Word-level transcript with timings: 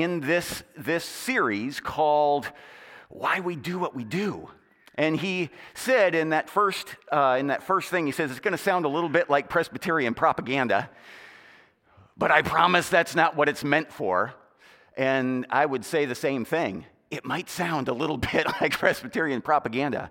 in 0.00 0.20
this, 0.20 0.62
this 0.78 1.04
series 1.04 1.78
called 1.78 2.50
Why 3.10 3.40
We 3.40 3.54
Do 3.54 3.78
What 3.78 3.94
We 3.94 4.04
Do. 4.04 4.48
And 4.94 5.16
he 5.16 5.50
said 5.74 6.14
in 6.14 6.30
that 6.30 6.48
first, 6.48 6.96
uh, 7.12 7.36
in 7.38 7.48
that 7.48 7.62
first 7.62 7.90
thing, 7.90 8.06
he 8.06 8.12
says, 8.12 8.30
it's 8.30 8.40
going 8.40 8.52
to 8.52 8.58
sound 8.58 8.86
a 8.86 8.88
little 8.88 9.10
bit 9.10 9.28
like 9.28 9.48
Presbyterian 9.48 10.14
propaganda, 10.14 10.90
but 12.16 12.30
I 12.30 12.42
promise 12.42 12.88
that's 12.88 13.14
not 13.14 13.36
what 13.36 13.48
it's 13.48 13.62
meant 13.62 13.92
for. 13.92 14.34
And 14.96 15.46
I 15.50 15.64
would 15.66 15.84
say 15.84 16.06
the 16.06 16.14
same 16.14 16.44
thing. 16.44 16.86
It 17.10 17.24
might 17.24 17.50
sound 17.50 17.88
a 17.88 17.94
little 17.94 18.16
bit 18.32 18.46
like 18.60 18.78
Presbyterian 18.78 19.42
propaganda, 19.42 20.10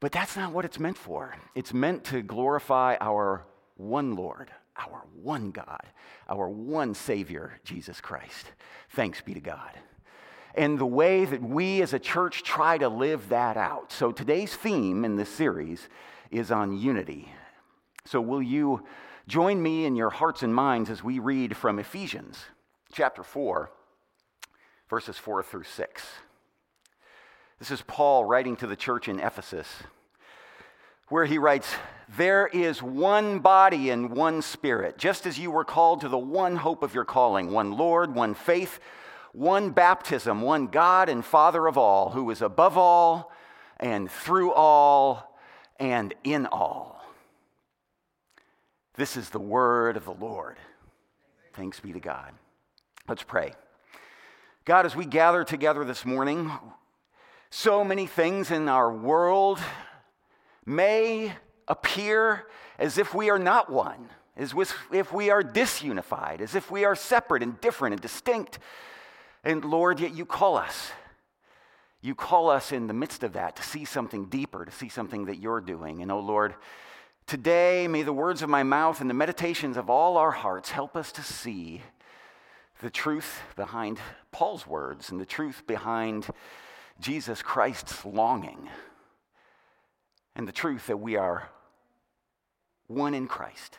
but 0.00 0.10
that's 0.10 0.36
not 0.36 0.52
what 0.52 0.64
it's 0.64 0.78
meant 0.78 0.98
for. 0.98 1.34
It's 1.54 1.74
meant 1.74 2.04
to 2.04 2.22
glorify 2.22 2.96
our 3.00 3.46
one 3.76 4.14
Lord, 4.14 4.50
our 4.76 5.04
one 5.22 5.50
God, 5.50 5.82
our 6.28 6.48
one 6.48 6.94
Savior, 6.94 7.60
Jesus 7.64 8.00
Christ. 8.00 8.52
Thanks 8.90 9.20
be 9.20 9.34
to 9.34 9.40
God. 9.40 9.70
And 10.54 10.78
the 10.78 10.86
way 10.86 11.24
that 11.24 11.42
we 11.42 11.82
as 11.82 11.92
a 11.92 11.98
church 11.98 12.42
try 12.42 12.78
to 12.78 12.88
live 12.88 13.28
that 13.28 13.56
out. 13.56 13.92
So 13.92 14.12
today's 14.12 14.54
theme 14.54 15.04
in 15.04 15.16
this 15.16 15.28
series 15.28 15.88
is 16.30 16.50
on 16.50 16.78
unity. 16.78 17.32
So 18.04 18.20
will 18.20 18.42
you 18.42 18.84
join 19.26 19.62
me 19.62 19.84
in 19.84 19.96
your 19.96 20.10
hearts 20.10 20.42
and 20.42 20.54
minds 20.54 20.90
as 20.90 21.02
we 21.02 21.18
read 21.18 21.56
from 21.56 21.78
Ephesians 21.78 22.44
chapter 22.92 23.22
4, 23.22 23.70
verses 24.88 25.18
4 25.18 25.42
through 25.42 25.64
6. 25.64 26.02
This 27.58 27.70
is 27.70 27.82
Paul 27.82 28.24
writing 28.24 28.56
to 28.56 28.66
the 28.66 28.76
church 28.76 29.08
in 29.08 29.18
Ephesus 29.18 29.68
where 31.08 31.26
he 31.26 31.38
writes, 31.38 31.68
There 32.16 32.46
is 32.46 32.82
one 32.82 33.40
body 33.40 33.90
and 33.90 34.10
one 34.10 34.42
spirit, 34.42 34.98
just 34.98 35.26
as 35.26 35.38
you 35.38 35.50
were 35.50 35.64
called 35.64 36.00
to 36.00 36.08
the 36.08 36.18
one 36.18 36.56
hope 36.56 36.82
of 36.82 36.94
your 36.94 37.04
calling, 37.04 37.50
one 37.50 37.72
Lord, 37.72 38.14
one 38.14 38.34
faith, 38.34 38.80
one 39.32 39.70
baptism, 39.70 40.42
one 40.42 40.68
God 40.68 41.08
and 41.08 41.24
Father 41.24 41.66
of 41.66 41.76
all, 41.76 42.10
who 42.10 42.30
is 42.30 42.40
above 42.40 42.78
all 42.78 43.32
and 43.78 44.10
through 44.10 44.52
all 44.52 45.38
and 45.78 46.14
in 46.22 46.46
all. 46.46 47.02
This 48.96 49.16
is 49.16 49.30
the 49.30 49.40
word 49.40 49.96
of 49.96 50.04
the 50.04 50.12
Lord. 50.12 50.56
Thanks 51.54 51.80
be 51.80 51.92
to 51.92 52.00
God. 52.00 52.32
Let's 53.08 53.24
pray. 53.24 53.54
God, 54.64 54.86
as 54.86 54.96
we 54.96 55.04
gather 55.04 55.44
together 55.44 55.84
this 55.84 56.06
morning, 56.06 56.50
so 57.50 57.84
many 57.84 58.06
things 58.06 58.50
in 58.50 58.68
our 58.68 58.92
world 58.92 59.60
may 60.66 61.32
appear 61.68 62.46
as 62.78 62.98
if 62.98 63.14
we 63.14 63.30
are 63.30 63.38
not 63.38 63.70
one, 63.70 64.08
as 64.36 64.54
if 64.92 65.12
we 65.12 65.30
are 65.30 65.42
disunified, 65.42 66.40
as 66.40 66.54
if 66.54 66.70
we 66.70 66.84
are 66.84 66.94
separate 66.94 67.42
and 67.42 67.60
different 67.60 67.94
and 67.94 68.02
distinct. 68.02 68.58
And 69.42 69.64
Lord, 69.64 70.00
yet 70.00 70.14
you 70.14 70.26
call 70.26 70.56
us. 70.56 70.92
You 72.00 72.14
call 72.14 72.50
us 72.50 72.72
in 72.72 72.86
the 72.86 72.92
midst 72.92 73.22
of 73.22 73.32
that 73.32 73.56
to 73.56 73.62
see 73.62 73.84
something 73.84 74.26
deeper, 74.26 74.64
to 74.64 74.70
see 74.70 74.88
something 74.88 75.26
that 75.26 75.38
you're 75.38 75.60
doing. 75.60 76.02
And 76.02 76.12
oh 76.12 76.20
Lord, 76.20 76.54
today 77.26 77.88
may 77.88 78.02
the 78.02 78.12
words 78.12 78.42
of 78.42 78.50
my 78.50 78.62
mouth 78.62 79.00
and 79.00 79.08
the 79.08 79.14
meditations 79.14 79.76
of 79.76 79.88
all 79.88 80.18
our 80.18 80.32
hearts 80.32 80.70
help 80.70 80.96
us 80.96 81.12
to 81.12 81.22
see 81.22 81.82
the 82.82 82.90
truth 82.90 83.40
behind 83.56 83.98
Paul's 84.32 84.66
words 84.66 85.10
and 85.10 85.18
the 85.18 85.24
truth 85.24 85.62
behind 85.66 86.26
Jesus 87.00 87.40
Christ's 87.40 88.04
longing 88.04 88.68
and 90.36 90.48
the 90.48 90.52
truth 90.52 90.86
that 90.88 90.98
we 90.98 91.16
are 91.16 91.48
one 92.86 93.14
in 93.14 93.26
Christ, 93.26 93.78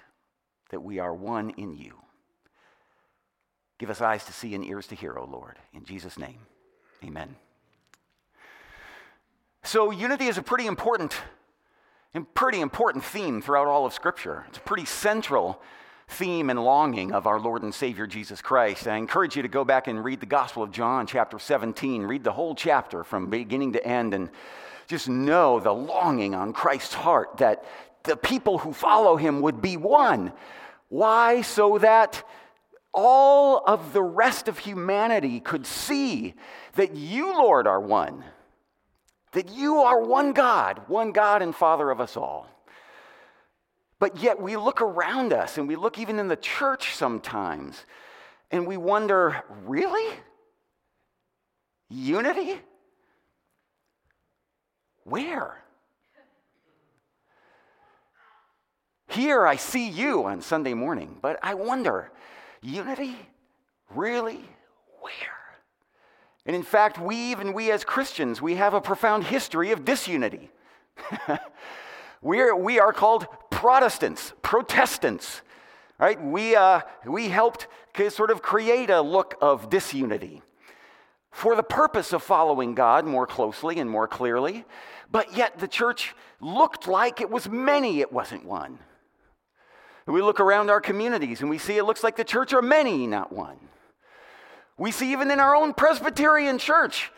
that 0.70 0.82
we 0.82 1.00
are 1.00 1.14
one 1.14 1.52
in 1.52 1.74
you. 1.74 1.96
Give 3.78 3.90
us 3.90 4.02
eyes 4.02 4.24
to 4.26 4.34
see 4.34 4.56
and 4.56 4.66
ears 4.66 4.88
to 4.88 4.96
hear, 4.96 5.18
O 5.18 5.26
Lord. 5.26 5.58
In 5.74 5.84
Jesus' 5.84 6.18
name, 6.18 6.40
amen. 7.04 7.36
So, 9.64 9.92
unity 9.92 10.28
is 10.28 10.38
a 10.38 10.44
pretty 10.44 10.68
important 10.68 11.16
and 12.14 12.34
pretty 12.34 12.62
important 12.62 13.04
theme 13.04 13.42
throughout 13.42 13.68
all 13.68 13.86
of 13.86 13.94
Scripture. 13.94 14.46
It's 14.48 14.58
a 14.58 14.62
pretty 14.62 14.86
central 14.86 15.62
theme 16.08 16.50
and 16.50 16.64
longing 16.64 17.12
of 17.12 17.28
our 17.28 17.40
Lord 17.40 17.64
and 17.64 17.74
Savior 17.74 18.08
Jesus 18.08 18.42
Christ. 18.42 18.88
I 18.88 18.96
encourage 18.96 19.36
you 19.36 19.42
to 19.42 19.48
go 19.48 19.66
back 19.66 19.88
and 19.88 20.04
read 20.04 20.22
the 20.22 20.26
Gospel 20.26 20.64
of 20.64 20.72
John, 20.72 21.08
chapter 21.08 21.40
17. 21.40 22.04
Read 22.04 22.24
the 22.24 22.32
whole 22.32 22.56
chapter 22.56 23.04
from 23.04 23.30
beginning 23.30 23.74
to 23.74 23.86
end 23.86 24.14
and 24.14 24.30
just 24.88 25.10
know 25.10 25.60
the 25.60 25.74
longing 25.74 26.36
on 26.36 26.54
Christ's 26.54 26.94
heart 26.94 27.38
that 27.38 27.66
the 28.04 28.16
people 28.16 28.60
who 28.60 28.72
follow 28.74 29.16
him 29.16 29.42
would 29.42 29.62
be 29.62 29.78
one. 29.78 30.32
Why? 30.90 31.42
So 31.42 31.78
that 31.80 32.24
all 32.94 33.64
of 33.66 33.94
the 33.94 34.04
rest 34.04 34.48
of 34.48 34.60
humanity 34.60 35.40
could 35.40 35.66
see 35.66 36.36
that 36.76 36.96
you, 36.96 37.34
Lord, 37.34 37.68
are 37.68 37.82
one. 37.82 38.24
That 39.34 39.52
you 39.52 39.80
are 39.80 40.02
one 40.02 40.32
God, 40.34 40.84
one 40.88 41.12
God 41.12 41.42
and 41.42 41.54
Father 41.54 41.90
of 41.90 42.00
us 42.00 42.16
all. 42.16 42.48
But 44.00 44.18
yet 44.18 44.42
we 44.42 44.56
look 44.56 44.82
around 44.82 45.34
us 45.34 45.58
and 45.58 45.68
we 45.68 45.76
look 45.76 46.00
even 46.00 46.20
in 46.20 46.28
the 46.28 46.36
church 46.36 46.96
sometimes 46.96 47.86
and 48.52 48.68
we 48.68 48.78
wonder 48.78 49.44
really? 49.66 50.16
Unity? 51.90 52.60
Where? 55.06 55.62
Here 59.08 59.46
I 59.48 59.56
see 59.56 59.88
you 59.88 60.26
on 60.26 60.42
Sunday 60.42 60.74
morning, 60.74 61.18
but 61.22 61.40
I 61.42 61.54
wonder, 61.54 62.12
unity? 62.62 63.16
Really? 63.92 64.44
Where? 65.00 65.14
And 66.46 66.56
in 66.56 66.64
fact, 66.64 67.00
we, 67.00 67.16
even 67.16 67.54
we 67.54 67.72
as 67.72 67.84
Christians, 67.84 68.42
we 68.42 68.56
have 68.56 68.74
a 68.74 68.82
profound 68.82 69.26
history 69.26 69.72
of 69.72 69.86
disunity. 69.86 70.52
We're, 72.22 72.56
we 72.56 72.80
are 72.80 72.92
called 72.92 73.28
Protestants, 73.52 74.34
Protestants, 74.42 75.42
right? 76.00 76.22
We, 76.22 76.56
uh, 76.56 76.82
we 77.06 77.30
helped 77.30 77.68
sort 78.10 78.32
of 78.32 78.42
create 78.42 78.90
a 78.90 79.02
look 79.02 79.36
of 79.40 79.70
disunity 79.70 80.42
for 81.36 81.54
the 81.54 81.64
purpose 81.64 82.14
of 82.14 82.24
following 82.24 82.76
God 82.76 83.06
more 83.06 83.28
closely 83.28 83.78
and 83.80 83.90
more 83.90 84.08
clearly, 84.08 84.64
but 85.12 85.36
yet 85.36 85.60
the 85.60 85.68
church 85.68 86.16
looked 86.40 86.88
like 86.88 87.20
it 87.20 87.30
was 87.30 87.50
many, 87.50 88.00
it 88.00 88.14
wasn't 88.14 88.46
one. 88.46 88.80
We 90.08 90.22
look 90.22 90.40
around 90.40 90.70
our 90.70 90.80
communities 90.80 91.42
and 91.42 91.50
we 91.50 91.58
see 91.58 91.76
it 91.78 91.84
looks 91.84 92.06
like 92.06 92.16
the 92.16 92.24
church 92.24 92.54
are 92.54 92.62
many, 92.62 93.06
not 93.06 93.34
one. 93.34 93.58
We 94.78 94.92
see 94.92 95.12
even 95.12 95.30
in 95.30 95.42
our 95.42 95.54
own 95.54 95.74
Presbyterian 95.74 96.58
church, 96.58 97.12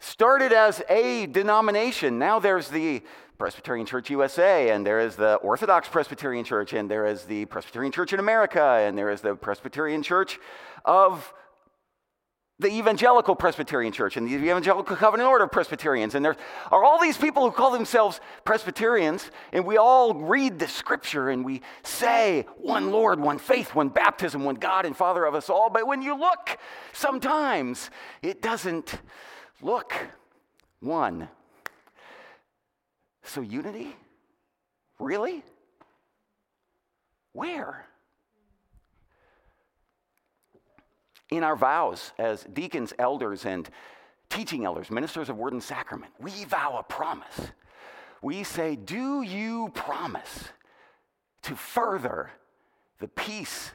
started 0.00 0.52
as 0.52 0.82
a 0.88 1.26
denomination. 1.26 2.18
Now 2.18 2.40
there's 2.40 2.66
the 2.70 3.02
Presbyterian 3.38 3.86
Church 3.86 4.10
USA, 4.10 4.70
and 4.70 4.84
there 4.84 4.98
is 4.98 5.14
the 5.14 5.36
Orthodox 5.36 5.88
Presbyterian 5.88 6.44
Church, 6.44 6.72
and 6.72 6.90
there 6.90 7.06
is 7.06 7.22
the 7.24 7.44
Presbyterian 7.44 7.92
Church 7.92 8.12
in 8.12 8.18
America, 8.18 8.60
and 8.60 8.98
there 8.98 9.10
is 9.10 9.20
the 9.20 9.36
Presbyterian 9.36 10.02
Church 10.02 10.40
of 10.84 11.32
the 12.60 12.68
Evangelical 12.68 13.34
Presbyterian 13.34 13.90
Church 13.90 14.18
and 14.18 14.28
the 14.28 14.34
Evangelical 14.34 14.94
Covenant 14.94 15.26
Order 15.26 15.44
of 15.44 15.50
Presbyterians. 15.50 16.14
And 16.14 16.22
there 16.22 16.36
are 16.70 16.84
all 16.84 17.00
these 17.00 17.16
people 17.16 17.42
who 17.42 17.52
call 17.52 17.70
themselves 17.70 18.20
Presbyterians, 18.44 19.30
and 19.52 19.64
we 19.64 19.78
all 19.78 20.12
read 20.12 20.58
the 20.58 20.68
scripture 20.68 21.30
and 21.30 21.42
we 21.42 21.62
say, 21.82 22.46
one 22.58 22.90
Lord, 22.90 23.18
one 23.18 23.38
faith, 23.38 23.74
one 23.74 23.88
baptism, 23.88 24.44
one 24.44 24.56
God 24.56 24.84
and 24.84 24.94
Father 24.94 25.24
of 25.24 25.34
us 25.34 25.48
all. 25.48 25.70
But 25.70 25.86
when 25.86 26.02
you 26.02 26.14
look, 26.18 26.58
sometimes 26.92 27.90
it 28.20 28.42
doesn't 28.42 29.00
look 29.62 29.94
one. 30.80 31.28
So, 33.22 33.40
unity? 33.40 33.96
Really? 34.98 35.42
Where? 37.32 37.86
In 41.30 41.44
our 41.44 41.56
vows 41.56 42.12
as 42.18 42.44
deacons, 42.44 42.92
elders, 42.98 43.44
and 43.44 43.68
teaching 44.28 44.64
elders, 44.64 44.90
ministers 44.90 45.28
of 45.28 45.36
word 45.36 45.52
and 45.52 45.62
sacrament, 45.62 46.12
we 46.18 46.44
vow 46.44 46.76
a 46.78 46.82
promise. 46.82 47.52
We 48.22 48.42
say, 48.44 48.76
Do 48.76 49.22
you 49.22 49.70
promise 49.74 50.48
to 51.42 51.54
further 51.54 52.30
the 52.98 53.08
peace 53.08 53.70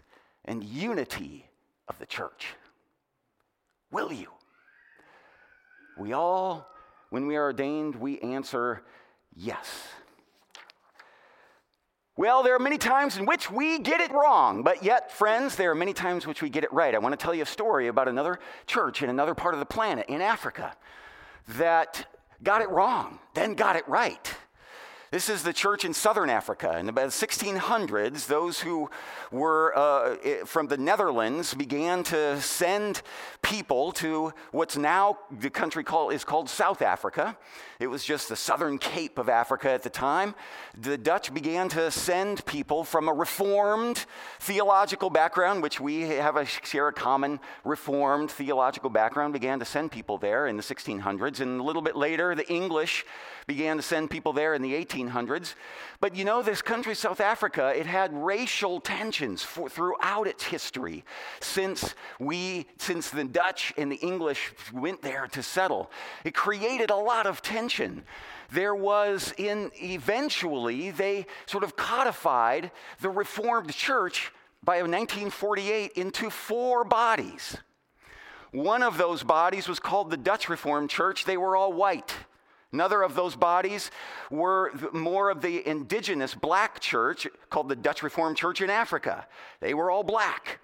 and 0.46 0.64
unity 0.64 1.50
of 1.88 1.98
the 2.00 2.06
church? 2.06 2.54
Will 3.92 4.12
you? 4.12 4.28
We 5.98 6.14
all, 6.14 6.68
when 7.10 7.28
we 7.28 7.38
are 7.38 7.44
ordained, 7.44 7.96
we 7.96 8.20
answer 8.20 8.84
yes. 9.34 9.88
Well, 12.18 12.44
there 12.44 12.56
are 12.56 12.60
many 12.60 12.78
times 12.78 13.18
in 13.18 13.26
which 13.26 13.52
we 13.52 13.78
get 13.78 14.00
it 14.00 14.10
wrong, 14.12 14.64
but 14.64 14.84
yet, 14.84 15.12
friends, 15.12 15.58
there 15.58 15.72
are 15.72 15.76
many 15.76 15.92
times 15.92 16.26
which 16.26 16.42
we 16.42 16.50
get 16.50 16.64
it 16.64 16.72
right. 16.72 16.96
I 16.96 16.98
want 16.98 17.12
to 17.12 17.22
tell 17.22 17.36
you 17.36 17.44
a 17.44 17.46
story 17.46 17.88
about 17.88 18.08
another 18.08 18.40
church 18.68 19.04
in 19.04 19.10
another 19.10 19.36
part 19.36 19.54
of 19.54 19.60
the 19.60 19.66
planet, 19.66 20.06
in 20.08 20.22
Africa, 20.22 20.78
that 21.50 22.08
got 22.42 22.62
it 22.62 22.70
wrong, 22.70 23.20
then 23.34 23.54
got 23.54 23.76
it 23.76 23.86
right. 23.90 24.34
This 25.12 25.30
is 25.30 25.44
the 25.44 25.54
church 25.54 25.84
in 25.84 25.94
southern 25.94 26.30
Africa. 26.30 26.78
In 26.78 26.86
the 26.86 26.94
1600s, 26.94 28.28
those 28.28 28.62
who 28.62 28.90
were 29.30 29.78
uh, 29.78 30.16
from 30.46 30.68
the 30.68 30.78
Netherlands 30.78 31.54
began 31.54 32.04
to 32.06 32.42
send 32.42 33.02
people 33.46 33.92
to 33.92 34.34
what's 34.52 34.76
now 34.76 35.20
the 35.40 35.52
country 35.52 35.86
is 36.12 36.24
called 36.24 36.50
South 36.50 36.82
Africa. 36.82 37.38
It 37.80 37.86
was 37.88 38.04
just 38.04 38.28
the 38.28 38.36
southern 38.36 38.80
cape 38.80 39.20
of 39.20 39.30
Africa 39.30 39.70
at 39.70 39.84
the 39.84 39.90
time. 39.90 40.34
The 40.82 40.98
Dutch 40.98 41.32
began 41.32 41.70
to 41.70 41.92
send 41.92 42.44
people 42.48 42.84
from 42.84 43.08
a 43.08 43.14
reformed 43.14 44.06
theological 44.40 45.12
background, 45.12 45.62
which 45.62 45.80
we 45.80 46.02
have 46.02 46.38
a 46.38 46.46
share 46.46 46.88
a 46.88 46.94
common 46.94 47.40
reformed 47.64 48.32
theological 48.32 48.90
background, 48.90 49.34
began 49.34 49.60
to 49.60 49.66
send 49.66 49.92
people 49.92 50.18
there 50.18 50.48
in 50.48 50.58
the 50.58 50.64
1600s. 50.64 51.40
And 51.40 51.60
a 51.60 51.64
little 51.64 51.84
bit 51.84 51.96
later, 51.96 52.34
the 52.34 52.52
English 52.52 53.06
began 53.46 53.78
to 53.78 53.84
send 53.84 54.10
people 54.10 54.34
there 54.34 54.56
in 54.56 54.64
the 54.64 54.74
1800s. 54.74 55.54
But 56.00 56.16
you 56.16 56.26
know, 56.26 56.42
this 56.42 56.62
country, 56.62 56.96
South 56.96 57.22
Africa, 57.22 57.74
it 57.76 57.86
had 57.86 58.12
racial 58.14 58.80
tensions 58.80 59.44
for, 59.44 59.70
throughout 59.70 60.26
its 60.26 60.46
history 60.46 61.04
since 61.42 61.94
we, 62.20 62.66
since 62.78 63.10
the 63.10 63.35
Dutch 63.36 63.74
and 63.78 63.92
the 63.92 63.98
English 63.98 64.54
went 64.72 65.02
there 65.02 65.28
to 65.28 65.44
settle. 65.44 65.92
It 66.24 66.34
created 66.34 66.90
a 66.90 66.96
lot 66.96 67.28
of 67.28 67.42
tension. 67.42 68.06
There 68.50 68.74
was 68.74 69.34
in 69.38 69.72
eventually 69.76 70.92
they 70.92 71.26
sort 71.46 71.66
of 71.66 71.76
codified 71.76 72.72
the 73.02 73.10
Reformed 73.10 73.74
Church 73.74 74.32
by 74.64 74.78
1948 74.78 75.92
into 75.98 76.30
four 76.30 76.86
bodies. 76.86 77.58
One 78.54 78.82
of 78.82 78.98
those 78.98 79.22
bodies 79.22 79.68
was 79.68 79.82
called 79.82 80.12
the 80.12 80.18
Dutch 80.18 80.48
Reformed 80.48 80.90
Church. 80.90 81.26
They 81.26 81.36
were 81.36 81.58
all 81.58 81.74
white. 81.74 82.16
Another 82.72 83.02
of 83.04 83.16
those 83.16 83.36
bodies 83.36 83.92
were 84.32 84.72
more 84.94 85.30
of 85.30 85.42
the 85.42 85.68
indigenous 85.68 86.34
black 86.34 86.80
church 86.80 87.28
called 87.50 87.68
the 87.68 87.76
Dutch 87.76 88.02
Reformed 88.02 88.38
Church 88.38 88.62
in 88.62 88.70
Africa. 88.70 89.28
They 89.60 89.74
were 89.74 89.92
all 89.92 90.04
black. 90.04 90.62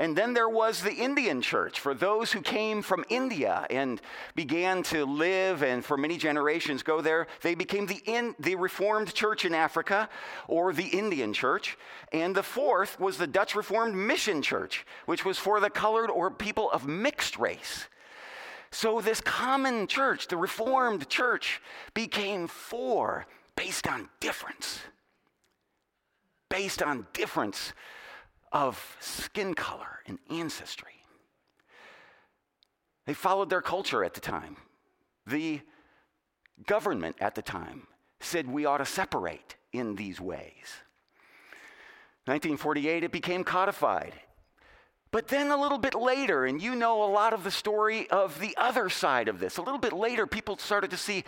And 0.00 0.16
then 0.16 0.32
there 0.32 0.48
was 0.48 0.80
the 0.80 0.94
Indian 0.94 1.42
church 1.42 1.78
for 1.78 1.92
those 1.92 2.32
who 2.32 2.40
came 2.40 2.80
from 2.80 3.04
India 3.10 3.66
and 3.68 4.00
began 4.34 4.82
to 4.84 5.04
live 5.04 5.62
and 5.62 5.84
for 5.84 5.98
many 5.98 6.16
generations 6.16 6.82
go 6.82 7.02
there. 7.02 7.26
They 7.42 7.54
became 7.54 7.84
the, 7.84 8.00
in, 8.06 8.34
the 8.38 8.54
Reformed 8.54 9.12
church 9.12 9.44
in 9.44 9.52
Africa 9.54 10.08
or 10.48 10.72
the 10.72 10.86
Indian 10.86 11.34
church. 11.34 11.76
And 12.12 12.34
the 12.34 12.42
fourth 12.42 12.98
was 12.98 13.18
the 13.18 13.26
Dutch 13.26 13.54
Reformed 13.54 13.94
Mission 13.94 14.40
Church, 14.40 14.86
which 15.04 15.26
was 15.26 15.36
for 15.36 15.60
the 15.60 15.68
colored 15.68 16.08
or 16.08 16.30
people 16.30 16.70
of 16.70 16.86
mixed 16.86 17.38
race. 17.38 17.86
So, 18.70 19.02
this 19.02 19.20
common 19.20 19.86
church, 19.86 20.28
the 20.28 20.38
Reformed 20.38 21.10
church, 21.10 21.60
became 21.92 22.46
four 22.46 23.26
based 23.54 23.86
on 23.86 24.08
difference. 24.18 24.80
Based 26.48 26.82
on 26.82 27.06
difference 27.12 27.74
of 28.52 28.96
skin 29.00 29.54
color 29.54 30.00
and 30.06 30.18
ancestry. 30.30 31.04
They 33.06 33.14
followed 33.14 33.50
their 33.50 33.62
culture 33.62 34.04
at 34.04 34.14
the 34.14 34.20
time. 34.20 34.56
The 35.26 35.60
government 36.66 37.16
at 37.20 37.34
the 37.34 37.42
time 37.42 37.86
said 38.20 38.46
we 38.46 38.66
ought 38.66 38.78
to 38.78 38.86
separate 38.86 39.56
in 39.72 39.96
these 39.96 40.20
ways. 40.20 40.82
1948, 42.26 43.04
it 43.04 43.12
became 43.12 43.44
codified 43.44 44.14
but 45.12 45.28
then 45.28 45.50
a 45.50 45.60
little 45.60 45.78
bit 45.78 45.94
later, 45.94 46.44
and 46.44 46.62
you 46.62 46.74
know 46.76 47.02
a 47.02 47.10
lot 47.10 47.32
of 47.32 47.42
the 47.42 47.50
story 47.50 48.08
of 48.10 48.38
the 48.38 48.56
other 48.56 48.88
side 48.88 49.28
of 49.28 49.40
this, 49.40 49.56
a 49.56 49.62
little 49.62 49.80
bit 49.80 49.92
later, 49.92 50.26
people 50.26 50.56
started 50.56 50.90
to 50.90 50.96
see 50.96 51.24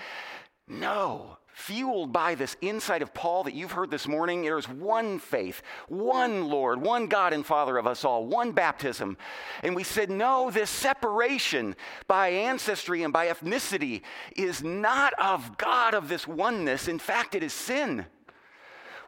no, 0.69 1.39
fueled 1.53 2.13
by 2.13 2.35
this 2.35 2.57
insight 2.61 3.03
of 3.03 3.15
Paul 3.15 3.45
that 3.45 3.55
you've 3.55 3.73
heard 3.73 3.91
this 3.91 4.09
morning, 4.09 4.43
there 4.43 4.59
is 4.59 4.69
one 4.69 5.19
faith, 5.19 5.63
one 5.89 6.49
Lord, 6.49 6.81
one 6.81 7.07
God 7.07 7.33
and 7.33 7.45
Father 7.45 7.77
of 7.77 7.87
us 7.87 8.05
all, 8.05 8.27
one 8.27 8.53
baptism. 8.53 9.17
And 9.63 9.77
we 9.77 9.85
said, 9.85 10.11
no, 10.11 10.51
this 10.51 10.71
separation 10.71 11.77
by 12.07 12.29
ancestry 12.29 13.03
and 13.03 13.13
by 13.13 13.27
ethnicity 13.27 14.03
is 14.37 14.63
not 14.63 15.13
of 15.19 15.59
God 15.59 15.95
of 15.95 16.09
this 16.09 16.27
oneness. 16.27 16.89
In 16.89 16.99
fact, 16.99 17.35
it 17.35 17.43
is 17.43 17.53
sin 17.53 18.07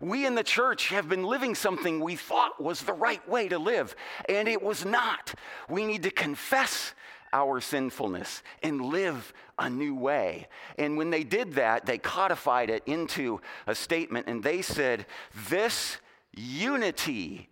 we 0.00 0.26
in 0.26 0.34
the 0.34 0.42
church 0.42 0.88
have 0.88 1.08
been 1.08 1.24
living 1.24 1.54
something 1.54 2.00
we 2.00 2.16
thought 2.16 2.62
was 2.62 2.82
the 2.82 2.92
right 2.92 3.26
way 3.28 3.48
to 3.48 3.58
live, 3.58 3.94
and 4.28 4.48
it 4.48 4.62
was 4.62 4.84
not. 4.84 5.34
We 5.68 5.86
need 5.86 6.02
to 6.02 6.10
confess 6.10 6.94
our 7.34 7.60
sinfulness 7.60 8.42
and 8.62 8.80
live 8.80 9.34
a 9.58 9.68
new 9.68 9.94
way. 9.94 10.46
And 10.78 10.96
when 10.96 11.10
they 11.10 11.24
did 11.24 11.54
that, 11.54 11.84
they 11.84 11.98
codified 11.98 12.70
it 12.70 12.82
into 12.86 13.40
a 13.66 13.74
statement 13.74 14.28
and 14.28 14.42
they 14.42 14.62
said, 14.62 15.04
This 15.50 15.98
unity 16.32 17.50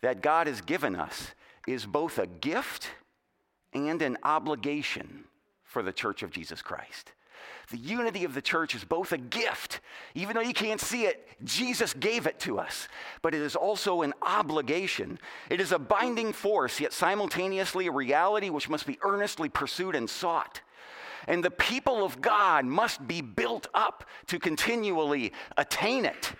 that 0.00 0.22
God 0.22 0.46
has 0.46 0.60
given 0.60 0.94
us 0.94 1.32
is 1.66 1.84
both 1.84 2.18
a 2.18 2.26
gift 2.26 2.88
and 3.72 4.00
an 4.00 4.16
obligation 4.22 5.24
for 5.64 5.82
the 5.82 5.92
church 5.92 6.22
of 6.22 6.30
Jesus 6.30 6.62
Christ. 6.62 7.12
The 7.74 7.80
unity 7.80 8.22
of 8.22 8.34
the 8.34 8.40
church 8.40 8.76
is 8.76 8.84
both 8.84 9.10
a 9.10 9.18
gift, 9.18 9.80
even 10.14 10.36
though 10.36 10.42
you 10.42 10.54
can't 10.54 10.80
see 10.80 11.06
it, 11.06 11.26
Jesus 11.42 11.92
gave 11.92 12.28
it 12.28 12.38
to 12.38 12.60
us, 12.60 12.86
but 13.20 13.34
it 13.34 13.40
is 13.40 13.56
also 13.56 14.02
an 14.02 14.14
obligation. 14.22 15.18
It 15.50 15.60
is 15.60 15.72
a 15.72 15.78
binding 15.80 16.32
force, 16.32 16.78
yet 16.78 16.92
simultaneously 16.92 17.88
a 17.88 17.90
reality 17.90 18.48
which 18.48 18.68
must 18.68 18.86
be 18.86 18.96
earnestly 19.02 19.48
pursued 19.48 19.96
and 19.96 20.08
sought. 20.08 20.60
And 21.26 21.42
the 21.42 21.50
people 21.50 22.04
of 22.04 22.20
God 22.20 22.64
must 22.64 23.08
be 23.08 23.20
built 23.20 23.66
up 23.74 24.04
to 24.28 24.38
continually 24.38 25.32
attain 25.56 26.04
it. 26.04 26.32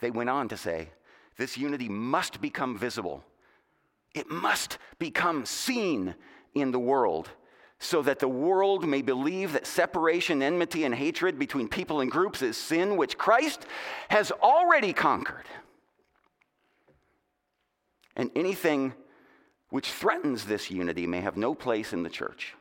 They 0.00 0.10
went 0.10 0.28
on 0.28 0.48
to 0.48 0.56
say, 0.56 0.88
this 1.38 1.56
unity 1.56 1.88
must 1.88 2.40
become 2.40 2.76
visible. 2.76 3.22
It 4.12 4.28
must 4.28 4.78
become 4.98 5.46
seen 5.46 6.16
in 6.52 6.72
the 6.72 6.80
world 6.80 7.30
so 7.84 8.00
that 8.02 8.18
the 8.18 8.28
world 8.28 8.86
may 8.86 9.02
believe 9.02 9.52
that 9.52 9.66
separation, 9.66 10.42
enmity, 10.42 10.84
and 10.84 10.94
hatred 10.94 11.38
between 11.38 11.68
people 11.68 12.00
and 12.00 12.10
groups 12.10 12.40
is 12.40 12.56
sin 12.56 12.96
which 12.96 13.18
Christ 13.18 13.66
has 14.08 14.32
already 14.32 14.92
conquered. 14.92 15.44
And 18.16 18.30
anything 18.34 18.94
which 19.68 19.90
threatens 19.90 20.44
this 20.44 20.70
unity 20.70 21.06
may 21.06 21.20
have 21.20 21.36
no 21.36 21.54
place 21.54 21.92
in 21.92 22.02
the 22.02 22.08
church 22.08 22.54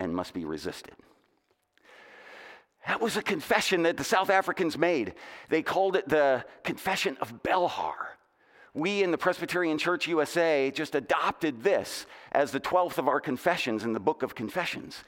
and 0.00 0.14
must 0.14 0.34
be 0.34 0.44
resisted. 0.44 0.94
That 2.86 3.00
was 3.00 3.16
a 3.16 3.22
confession 3.22 3.84
that 3.84 3.96
the 3.96 4.04
South 4.04 4.30
Africans 4.30 4.76
made. 4.76 5.14
They 5.48 5.62
called 5.62 5.96
it 5.96 6.08
the 6.08 6.44
Confession 6.64 7.16
of 7.20 7.42
Belhar 7.42 8.15
we 8.76 9.02
in 9.02 9.10
the 9.10 9.18
Presbyterian 9.18 9.78
Church 9.78 10.06
USA 10.06 10.70
just 10.70 10.94
adopted 10.94 11.62
this 11.62 12.06
as 12.30 12.52
the 12.52 12.60
12th 12.60 12.98
of 12.98 13.08
our 13.08 13.20
confessions 13.20 13.84
in 13.84 13.94
the 13.94 14.00
book 14.00 14.22
of 14.22 14.34
confessions 14.34 15.02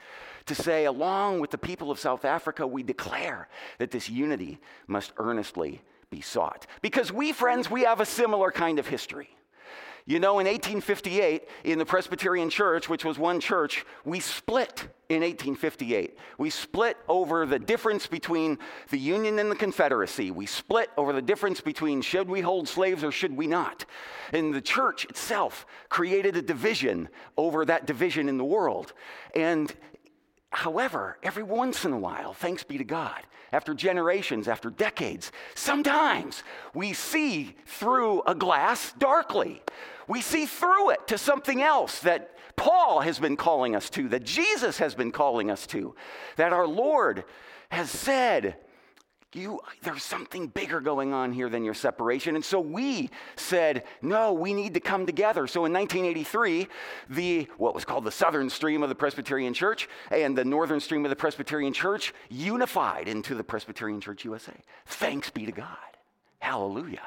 to 0.47 0.55
say, 0.55 0.85
along 0.85 1.39
with 1.39 1.51
the 1.51 1.57
people 1.57 1.91
of 1.91 1.99
South 1.99 2.25
Africa, 2.25 2.65
we 2.65 2.81
declare 2.81 3.47
that 3.77 3.91
this 3.91 4.09
unity 4.09 4.59
must 4.87 5.13
earnestly 5.17 5.81
be 6.09 6.21
sought. 6.21 6.65
Because 6.81 7.11
we, 7.11 7.31
friends, 7.31 7.69
we 7.69 7.83
have 7.83 8.01
a 8.01 8.05
similar 8.05 8.51
kind 8.51 8.79
of 8.79 8.87
history. 8.87 9.29
You 10.09 10.19
know, 10.19 10.39
in 10.39 10.47
1858, 10.47 11.47
in 11.65 11.77
the 11.77 11.85
Presbyterian 11.85 12.49
Church, 12.49 12.89
which 12.89 13.05
was 13.05 13.19
one 13.19 13.39
church, 13.39 13.85
we 14.03 14.19
split 14.19 14.87
in 15.07 15.21
1858. 15.21 16.17
We 16.39 16.49
split 16.49 16.97
over 17.07 17.45
the 17.45 17.59
difference 17.59 18.07
between 18.07 18.57
the 18.89 18.97
Union 18.97 19.37
and 19.37 19.51
the 19.51 19.55
Confederacy. 19.55 20.31
We 20.31 20.47
split 20.47 20.89
over 20.97 21.13
the 21.13 21.21
difference 21.21 21.61
between 21.61 22.01
should 22.01 22.27
we 22.27 22.41
hold 22.41 22.67
slaves 22.67 23.03
or 23.03 23.11
should 23.11 23.37
we 23.37 23.45
not. 23.45 23.85
And 24.33 24.51
the 24.51 24.61
church 24.61 25.05
itself 25.05 25.67
created 25.89 26.35
a 26.35 26.41
division 26.41 27.09
over 27.37 27.63
that 27.65 27.85
division 27.85 28.27
in 28.29 28.39
the 28.39 28.43
world. 28.43 28.93
And 29.35 29.71
However, 30.51 31.17
every 31.21 31.43
once 31.43 31.85
in 31.85 31.93
a 31.93 31.99
while, 31.99 32.33
thanks 32.33 32.63
be 32.63 32.77
to 32.79 32.83
God, 32.83 33.21
after 33.51 33.73
generations, 33.73 34.47
after 34.47 34.69
decades, 34.69 35.31
sometimes 35.53 36.43
we 36.73 36.93
see 36.93 37.55
through 37.65 38.23
a 38.23 38.33
glass 38.33 38.93
darkly. 38.97 39.61
We 40.09 40.21
see 40.21 40.47
through 40.47 40.89
it 40.89 41.07
to 41.07 41.19
something 41.19 41.61
else 41.61 41.99
that 41.99 42.35
Paul 42.55 43.01
has 43.01 43.19
been 43.19 43.37
calling 43.37 43.75
us 43.75 43.91
to, 43.91 44.09
that 44.09 44.23
Jesus 44.23 44.79
has 44.79 44.95
been 44.95 45.11
calling 45.11 45.51
us 45.51 45.67
to, 45.67 45.95
that 46.35 46.51
our 46.51 46.67
Lord 46.67 47.23
has 47.69 47.91
said, 47.91 48.57
you, 49.33 49.59
there's 49.83 50.01
something 50.01 50.47
bigger 50.47 50.81
going 50.81 51.13
on 51.13 51.31
here 51.31 51.47
than 51.47 51.63
your 51.63 51.75
separation. 51.75 52.35
And 52.35 52.43
so 52.43 52.59
we 52.59 53.11
said, 53.35 53.83
no, 54.01 54.33
we 54.33 54.55
need 54.55 54.73
to 54.73 54.79
come 54.79 55.05
together. 55.05 55.45
So 55.45 55.65
in 55.65 55.73
1983, 55.73 56.67
the, 57.11 57.47
what 57.57 57.75
was 57.75 57.85
called 57.85 58.03
the 58.03 58.11
southern 58.11 58.49
stream 58.49 58.81
of 58.81 58.89
the 58.89 58.95
Presbyterian 58.95 59.53
Church 59.53 59.87
and 60.09 60.35
the 60.35 60.43
northern 60.43 60.79
stream 60.79 61.05
of 61.05 61.09
the 61.09 61.15
Presbyterian 61.15 61.71
Church 61.71 62.15
unified 62.29 63.07
into 63.07 63.35
the 63.35 63.43
Presbyterian 63.43 64.01
Church 64.01 64.25
USA. 64.25 64.53
Thanks 64.87 65.29
be 65.29 65.45
to 65.45 65.51
God. 65.51 65.77
Hallelujah. 66.39 67.01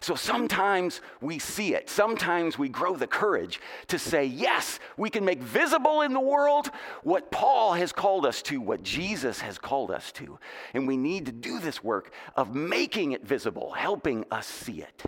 So 0.00 0.14
sometimes 0.14 1.00
we 1.20 1.38
see 1.38 1.74
it. 1.74 1.88
Sometimes 1.88 2.58
we 2.58 2.68
grow 2.68 2.94
the 2.94 3.06
courage 3.06 3.60
to 3.88 3.98
say, 3.98 4.24
yes, 4.24 4.78
we 4.96 5.10
can 5.10 5.24
make 5.24 5.42
visible 5.42 6.02
in 6.02 6.12
the 6.12 6.20
world 6.20 6.70
what 7.02 7.30
Paul 7.30 7.72
has 7.72 7.92
called 7.92 8.26
us 8.26 8.42
to, 8.42 8.60
what 8.60 8.82
Jesus 8.82 9.40
has 9.40 9.58
called 9.58 9.90
us 9.90 10.12
to. 10.12 10.38
And 10.74 10.86
we 10.86 10.96
need 10.96 11.26
to 11.26 11.32
do 11.32 11.58
this 11.58 11.82
work 11.82 12.12
of 12.36 12.54
making 12.54 13.12
it 13.12 13.24
visible, 13.24 13.72
helping 13.72 14.24
us 14.30 14.46
see 14.46 14.82
it. 14.82 15.04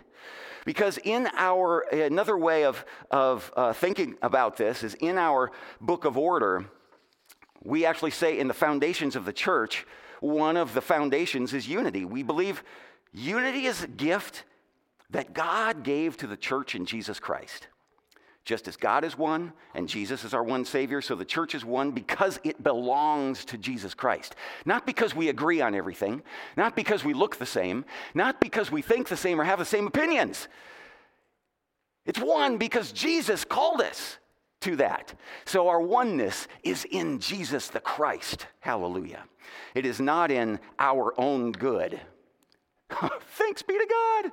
Because 0.65 0.99
in 1.05 1.29
our, 1.37 1.81
another 1.93 2.37
way 2.37 2.65
of, 2.65 2.85
of 3.11 3.53
uh, 3.55 3.73
thinking 3.73 4.17
about 4.23 4.57
this 4.57 4.83
is 4.83 4.95
in 4.95 5.19
our 5.19 5.53
book 5.81 6.05
of 6.05 6.19
order, 6.19 6.65
we 7.63 7.85
actually 7.85 8.11
say 8.11 8.39
in 8.39 8.49
the 8.49 8.55
foundations 8.55 9.15
of 9.15 9.25
the 9.25 9.33
church, 9.33 9.87
one 10.21 10.57
of 10.57 10.75
the 10.75 10.81
foundations 10.81 11.55
is 11.55 11.69
unity. 11.69 12.05
We 12.05 12.23
believe 12.23 12.65
unity 13.13 13.67
is 13.67 13.83
a 13.83 13.89
gift 13.89 14.45
that 15.11 15.33
God 15.33 15.83
gave 15.83 16.17
to 16.19 16.27
the 16.27 16.37
church 16.37 16.75
in 16.75 16.85
Jesus 16.85 17.19
Christ. 17.19 17.69
Just 18.45 18.67
as 18.67 18.77
God 18.77 19.05
is 19.05 19.19
one 19.19 19.53
and 19.75 19.87
Jesus 19.87 20.25
is 20.25 20.33
our 20.33 20.43
one 20.43 20.65
Savior, 20.65 21.03
so 21.03 21.15
the 21.15 21.25
church 21.25 21.55
is 21.55 21.67
one 21.67 21.91
because 21.91 22.41
it 22.45 22.63
belongs 22.63 23.45
to 23.47 23.59
Jesus 23.59 23.93
Christ. 23.93 24.37
Not 24.65 24.87
because 24.87 25.15
we 25.15 25.29
agree 25.29 25.61
on 25.61 25.75
everything, 25.75 26.23
not 26.57 26.75
because 26.75 27.05
we 27.05 27.13
look 27.13 27.37
the 27.37 27.45
same, 27.45 27.85
not 28.15 28.41
because 28.41 28.73
we 28.73 28.81
think 28.81 29.09
the 29.09 29.19
same 29.19 29.39
or 29.39 29.45
have 29.45 29.59
the 29.59 29.67
same 29.67 29.87
opinions. 29.87 30.49
It's 32.07 32.19
one 32.19 32.57
because 32.57 32.91
Jesus 32.93 33.45
called 33.45 33.83
us 33.83 34.17
to 34.63 34.77
that. 34.77 35.13
So 35.45 35.69
our 35.69 35.81
oneness 35.81 36.49
is 36.63 36.87
in 36.87 37.21
Jesus 37.21 37.69
the 37.69 37.81
Christ. 37.81 38.47
Hallelujah. 38.61 39.25
It 39.75 39.85
is 39.85 40.01
not 40.01 40.31
in 40.31 40.59
our 40.79 41.13
own 41.21 41.53
good. 41.53 42.01
Thanks 43.37 43.63
be 43.63 43.75
to 43.75 43.87
God. 43.89 44.33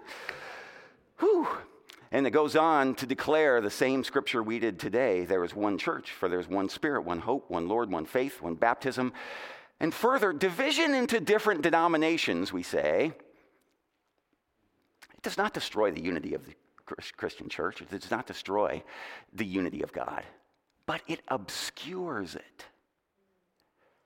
Whew. 1.20 1.48
And 2.12 2.26
it 2.26 2.32
goes 2.32 2.56
on 2.56 2.96
to 2.96 3.06
declare 3.06 3.62
the 3.62 3.70
same 3.70 4.04
scripture 4.04 4.42
we 4.42 4.60
did 4.60 4.80
today. 4.80 5.26
There 5.26 5.44
is 5.44 5.54
one 5.54 5.78
church, 5.78 6.12
for 6.12 6.30
there's 6.30 6.48
one 6.48 6.70
spirit, 6.70 7.04
one 7.04 7.20
hope, 7.20 7.50
one 7.50 7.68
Lord, 7.68 7.92
one 7.92 8.06
faith, 8.06 8.42
one 8.42 8.56
baptism. 8.56 9.12
And 9.80 9.94
further, 9.94 10.32
division 10.32 10.94
into 10.94 11.20
different 11.20 11.62
denominations, 11.62 12.54
we 12.54 12.64
say, 12.64 13.12
it 15.14 15.22
does 15.22 15.38
not 15.38 15.54
destroy 15.54 15.92
the 15.92 16.02
unity 16.02 16.34
of 16.34 16.46
the 16.46 16.54
Christian 17.18 17.50
church. 17.50 17.82
It 17.82 17.90
does 17.90 18.12
not 18.12 18.28
destroy 18.28 18.84
the 19.34 19.46
unity 19.46 19.82
of 19.82 19.92
God, 19.92 20.24
but 20.86 21.02
it 21.08 21.22
obscures 21.28 22.36
it. 22.36 22.66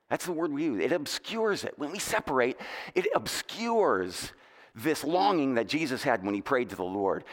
That's 0.10 0.25
the 0.25 0.32
word 0.32 0.51
we 0.51 0.63
use. 0.63 0.84
It 0.84 0.92
obscures 0.92 1.63
it. 1.63 1.74
When 1.78 1.92
we 1.92 2.00
separate, 2.00 2.58
it 2.96 3.08
obscures 3.13 4.32
this 4.75 5.04
longing 5.04 5.56
that 5.56 5.68
Jesus 5.68 6.04
had 6.04 6.24
when 6.24 6.34
he 6.34 6.42
prayed 6.42 6.70
to 6.70 6.75
the 6.75 6.84
Lord. 6.84 7.24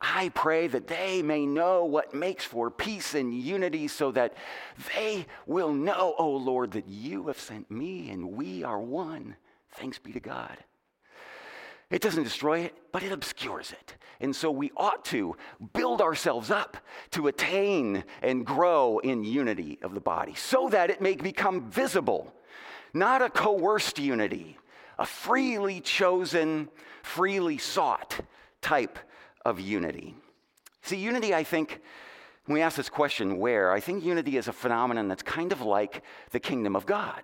I 0.00 0.30
pray 0.30 0.66
that 0.68 0.86
they 0.86 1.22
may 1.22 1.46
know 1.46 1.84
what 1.84 2.14
makes 2.14 2.44
for 2.44 2.70
peace 2.70 3.14
and 3.14 3.34
unity 3.34 3.88
so 3.88 4.10
that 4.12 4.34
they 4.94 5.26
will 5.46 5.72
know, 5.72 6.14
oh 6.18 6.36
Lord, 6.36 6.72
that 6.72 6.88
you 6.88 7.26
have 7.28 7.38
sent 7.38 7.70
me 7.70 8.10
and 8.10 8.32
we 8.32 8.64
are 8.64 8.80
one. 8.80 9.36
Thanks 9.72 9.98
be 9.98 10.12
to 10.12 10.20
God. 10.20 10.56
It 11.90 12.00
doesn't 12.00 12.24
destroy 12.24 12.60
it, 12.60 12.74
but 12.92 13.02
it 13.02 13.12
obscures 13.12 13.72
it. 13.72 13.96
And 14.20 14.34
so 14.34 14.50
we 14.50 14.72
ought 14.76 15.04
to 15.06 15.36
build 15.72 16.00
ourselves 16.00 16.50
up 16.50 16.76
to 17.10 17.26
attain 17.26 18.04
and 18.22 18.46
grow 18.46 18.98
in 18.98 19.24
unity 19.24 19.78
of 19.82 19.94
the 19.94 20.00
body 20.00 20.34
so 20.34 20.68
that 20.70 20.90
it 20.90 21.00
may 21.00 21.14
become 21.14 21.70
visible, 21.70 22.32
not 22.92 23.22
a 23.22 23.30
coerced 23.30 23.98
unity, 23.98 24.56
a 24.98 25.06
freely 25.06 25.80
chosen, 25.80 26.68
freely 27.02 27.58
sought 27.58 28.20
type 28.62 28.98
of 29.44 29.60
unity. 29.60 30.14
See, 30.82 30.96
unity, 30.96 31.34
I 31.34 31.44
think, 31.44 31.80
when 32.46 32.54
we 32.54 32.62
ask 32.62 32.76
this 32.76 32.88
question, 32.88 33.38
where, 33.38 33.72
I 33.72 33.80
think 33.80 34.04
unity 34.04 34.36
is 34.36 34.48
a 34.48 34.52
phenomenon 34.52 35.08
that's 35.08 35.22
kind 35.22 35.52
of 35.52 35.60
like 35.60 36.02
the 36.30 36.40
kingdom 36.40 36.76
of 36.76 36.86
God. 36.86 37.22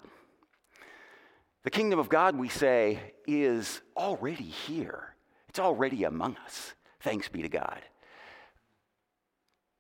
The 1.63 1.71
kingdom 1.71 1.99
of 1.99 2.09
God, 2.09 2.37
we 2.37 2.49
say, 2.49 3.13
is 3.27 3.83
already 3.97 4.45
here. 4.45 5.15
It's 5.49 5.59
already 5.59 6.05
among 6.05 6.37
us. 6.47 6.75
Thanks 7.01 7.29
be 7.29 7.43
to 7.43 7.49
God. 7.49 7.81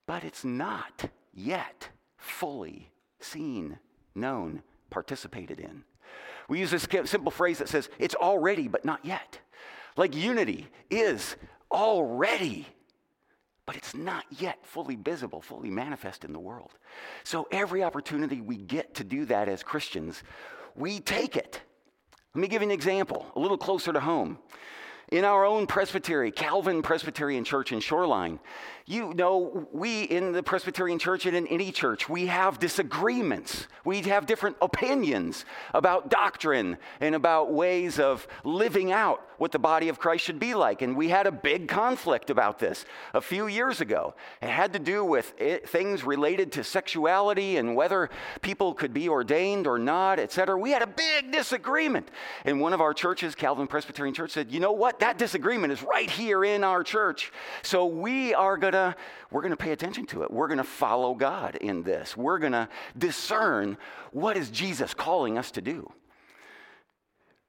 But 0.06 0.24
it's 0.24 0.44
not 0.44 1.08
yet 1.32 1.88
fully 2.16 2.90
seen, 3.18 3.78
known, 4.14 4.62
participated 4.90 5.60
in. 5.60 5.84
We 6.48 6.58
use 6.58 6.70
this 6.70 6.86
simple 7.04 7.30
phrase 7.30 7.58
that 7.58 7.68
says, 7.68 7.88
it's 7.98 8.14
already, 8.14 8.68
but 8.68 8.84
not 8.84 9.04
yet. 9.04 9.38
Like 9.96 10.14
unity 10.14 10.66
is 10.90 11.36
already, 11.70 12.66
but 13.64 13.76
it's 13.76 13.94
not 13.94 14.24
yet 14.30 14.58
fully 14.66 14.96
visible, 14.96 15.40
fully 15.40 15.70
manifest 15.70 16.24
in 16.24 16.32
the 16.32 16.40
world. 16.40 16.72
So 17.22 17.46
every 17.52 17.84
opportunity 17.84 18.40
we 18.40 18.56
get 18.56 18.94
to 18.96 19.04
do 19.04 19.24
that 19.26 19.48
as 19.48 19.62
Christians, 19.62 20.22
we 20.74 21.00
take 21.00 21.36
it. 21.36 21.60
Let 22.34 22.42
me 22.42 22.48
give 22.48 22.62
you 22.62 22.68
an 22.68 22.72
example, 22.72 23.26
a 23.34 23.40
little 23.40 23.58
closer 23.58 23.92
to 23.92 23.98
home. 23.98 24.38
In 25.10 25.24
our 25.24 25.44
own 25.44 25.66
presbytery, 25.66 26.30
Calvin 26.30 26.82
Presbyterian 26.82 27.42
Church 27.42 27.72
in 27.72 27.80
Shoreline, 27.80 28.38
you 28.86 29.14
know, 29.14 29.68
we 29.72 30.02
in 30.02 30.32
the 30.32 30.42
Presbyterian 30.42 30.98
church 30.98 31.26
and 31.26 31.36
in 31.36 31.46
any 31.46 31.70
church, 31.70 32.08
we 32.08 32.26
have 32.26 32.58
disagreements. 32.58 33.66
We 33.84 34.02
have 34.02 34.26
different 34.26 34.56
opinions 34.60 35.44
about 35.74 36.10
doctrine 36.10 36.76
and 37.00 37.14
about 37.14 37.52
ways 37.52 37.98
of 37.98 38.26
living 38.44 38.92
out 38.92 39.24
what 39.38 39.52
the 39.52 39.58
body 39.58 39.88
of 39.88 39.98
Christ 39.98 40.24
should 40.24 40.38
be 40.38 40.54
like. 40.54 40.82
And 40.82 40.96
we 40.96 41.08
had 41.08 41.26
a 41.26 41.32
big 41.32 41.66
conflict 41.66 42.28
about 42.28 42.58
this 42.58 42.84
a 43.14 43.20
few 43.22 43.46
years 43.46 43.80
ago. 43.80 44.14
It 44.42 44.50
had 44.50 44.74
to 44.74 44.78
do 44.78 45.04
with 45.04 45.32
it, 45.40 45.68
things 45.68 46.04
related 46.04 46.52
to 46.52 46.64
sexuality 46.64 47.56
and 47.56 47.74
whether 47.74 48.10
people 48.42 48.74
could 48.74 48.92
be 48.92 49.08
ordained 49.08 49.66
or 49.66 49.78
not, 49.78 50.18
etc. 50.18 50.58
We 50.58 50.72
had 50.72 50.82
a 50.82 50.86
big 50.86 51.32
disagreement. 51.32 52.10
And 52.44 52.60
one 52.60 52.74
of 52.74 52.82
our 52.82 52.92
churches, 52.92 53.34
Calvin 53.34 53.66
Presbyterian 53.66 54.14
Church, 54.14 54.32
said, 54.32 54.52
you 54.52 54.60
know 54.60 54.72
what? 54.72 54.99
That 55.00 55.16
disagreement 55.16 55.72
is 55.72 55.82
right 55.82 56.10
here 56.10 56.44
in 56.44 56.62
our 56.62 56.84
church. 56.84 57.32
So 57.62 57.86
we 57.86 58.34
are 58.34 58.58
going 58.58 58.74
to 58.74 58.94
we're 59.30 59.40
gonna 59.40 59.56
pay 59.56 59.72
attention 59.72 60.04
to 60.06 60.22
it. 60.22 60.30
We're 60.30 60.48
gonna 60.48 60.62
follow 60.62 61.14
God 61.14 61.56
in 61.56 61.82
this. 61.82 62.16
We're 62.16 62.38
gonna 62.38 62.68
discern 62.96 63.78
what 64.12 64.36
is 64.36 64.50
Jesus 64.50 64.92
calling 64.92 65.38
us 65.38 65.50
to 65.52 65.62
do. 65.62 65.90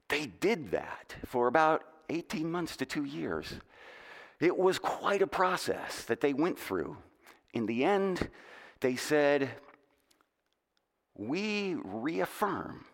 They 0.07 0.27
did 0.27 0.71
that 0.71 1.15
for 1.25 1.47
about 1.47 1.83
18 2.09 2.49
months 2.49 2.77
to 2.77 2.85
two 2.85 3.03
years. 3.03 3.53
It 4.39 4.57
was 4.57 4.79
quite 4.79 5.21
a 5.21 5.27
process 5.27 6.03
that 6.05 6.21
they 6.21 6.33
went 6.33 6.57
through. 6.57 6.97
In 7.53 7.65
the 7.65 7.83
end, 7.83 8.29
they 8.79 8.95
said, 8.95 9.49
We 11.15 11.75
reaffirm 11.83 12.85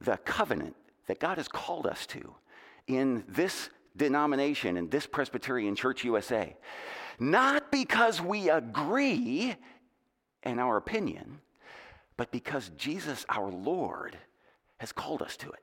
the 0.00 0.18
covenant 0.18 0.76
that 1.08 1.18
God 1.18 1.38
has 1.38 1.48
called 1.48 1.86
us 1.86 2.06
to 2.06 2.36
in 2.86 3.24
this 3.28 3.70
denomination, 3.96 4.76
in 4.76 4.88
this 4.88 5.06
Presbyterian 5.06 5.74
Church 5.74 6.04
USA 6.04 6.56
not 7.18 7.70
because 7.70 8.20
we 8.20 8.50
agree 8.50 9.54
in 10.42 10.58
our 10.58 10.76
opinion, 10.76 11.40
but 12.16 12.30
because 12.30 12.70
Jesus, 12.76 13.24
our 13.28 13.50
Lord, 13.50 14.16
has 14.78 14.92
called 14.92 15.22
us 15.22 15.36
to 15.38 15.50
it. 15.50 15.62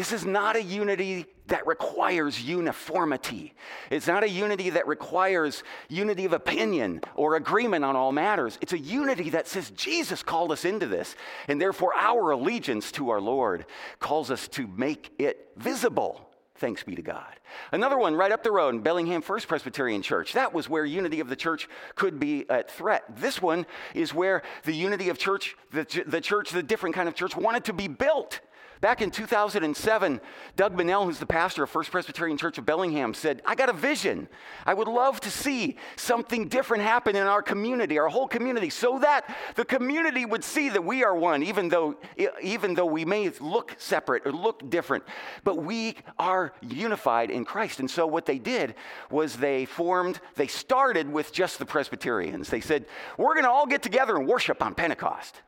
This 0.00 0.12
is 0.12 0.24
not 0.24 0.56
a 0.56 0.62
unity 0.62 1.26
that 1.48 1.66
requires 1.66 2.42
uniformity. 2.42 3.52
It's 3.90 4.06
not 4.06 4.24
a 4.24 4.28
unity 4.30 4.70
that 4.70 4.86
requires 4.86 5.62
unity 5.90 6.24
of 6.24 6.32
opinion 6.32 7.02
or 7.16 7.36
agreement 7.36 7.84
on 7.84 7.96
all 7.96 8.10
matters. 8.10 8.56
It's 8.62 8.72
a 8.72 8.78
unity 8.78 9.28
that 9.28 9.46
says 9.46 9.68
Jesus 9.72 10.22
called 10.22 10.52
us 10.52 10.64
into 10.64 10.86
this, 10.86 11.16
and 11.48 11.60
therefore 11.60 11.92
our 11.94 12.30
allegiance 12.30 12.90
to 12.92 13.10
our 13.10 13.20
Lord 13.20 13.66
calls 13.98 14.30
us 14.30 14.48
to 14.48 14.66
make 14.68 15.10
it 15.18 15.50
visible. 15.58 16.30
Thanks 16.56 16.82
be 16.82 16.94
to 16.94 17.02
God. 17.02 17.34
Another 17.70 17.98
one 17.98 18.14
right 18.14 18.32
up 18.32 18.42
the 18.42 18.52
road 18.52 18.74
in 18.74 18.80
Bellingham 18.80 19.20
First 19.20 19.48
Presbyterian 19.48 20.00
Church. 20.00 20.32
That 20.32 20.54
was 20.54 20.66
where 20.66 20.86
unity 20.86 21.20
of 21.20 21.28
the 21.28 21.36
church 21.36 21.68
could 21.94 22.18
be 22.18 22.48
at 22.48 22.70
threat. 22.70 23.04
This 23.18 23.42
one 23.42 23.66
is 23.94 24.14
where 24.14 24.44
the 24.64 24.72
unity 24.72 25.10
of 25.10 25.18
church, 25.18 25.56
the, 25.72 26.04
the 26.06 26.22
church, 26.22 26.52
the 26.52 26.62
different 26.62 26.94
kind 26.94 27.06
of 27.06 27.14
church 27.14 27.36
wanted 27.36 27.66
to 27.66 27.74
be 27.74 27.86
built. 27.86 28.40
Back 28.80 29.02
in 29.02 29.10
2007, 29.10 30.22
Doug 30.56 30.74
Bonnell, 30.74 31.04
who's 31.04 31.18
the 31.18 31.26
pastor 31.26 31.62
of 31.62 31.68
First 31.68 31.90
Presbyterian 31.90 32.38
Church 32.38 32.56
of 32.56 32.64
Bellingham, 32.64 33.12
said, 33.12 33.42
I 33.44 33.54
got 33.54 33.68
a 33.68 33.74
vision. 33.74 34.26
I 34.64 34.72
would 34.72 34.88
love 34.88 35.20
to 35.20 35.30
see 35.30 35.76
something 35.96 36.48
different 36.48 36.82
happen 36.82 37.14
in 37.14 37.26
our 37.26 37.42
community, 37.42 37.98
our 37.98 38.08
whole 38.08 38.26
community, 38.26 38.70
so 38.70 38.98
that 39.00 39.36
the 39.54 39.66
community 39.66 40.24
would 40.24 40.42
see 40.42 40.70
that 40.70 40.82
we 40.82 41.04
are 41.04 41.14
one, 41.14 41.42
even 41.42 41.68
though, 41.68 41.96
even 42.40 42.72
though 42.72 42.86
we 42.86 43.04
may 43.04 43.28
look 43.40 43.74
separate 43.76 44.26
or 44.26 44.32
look 44.32 44.70
different, 44.70 45.04
but 45.44 45.62
we 45.62 45.96
are 46.18 46.54
unified 46.62 47.30
in 47.30 47.44
Christ. 47.44 47.80
And 47.80 47.90
so 47.90 48.06
what 48.06 48.24
they 48.24 48.38
did 48.38 48.74
was 49.10 49.36
they 49.36 49.66
formed, 49.66 50.20
they 50.36 50.46
started 50.46 51.06
with 51.12 51.34
just 51.34 51.58
the 51.58 51.66
Presbyterians. 51.66 52.48
They 52.48 52.62
said, 52.62 52.86
We're 53.18 53.34
going 53.34 53.44
to 53.44 53.50
all 53.50 53.66
get 53.66 53.82
together 53.82 54.16
and 54.16 54.26
worship 54.26 54.62
on 54.62 54.74
Pentecost. 54.74 55.42